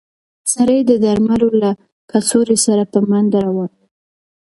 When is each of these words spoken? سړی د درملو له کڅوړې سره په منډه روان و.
سړی 0.53 0.79
د 0.89 0.91
درملو 1.03 1.49
له 1.61 1.71
کڅوړې 2.09 2.57
سره 2.65 2.83
په 2.91 2.99
منډه 3.09 3.39
روان 3.47 3.71
و. 3.77 3.81